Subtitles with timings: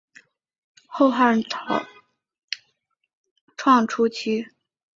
[0.87, 1.85] 后汉草
[3.55, 4.47] 创期功臣之一。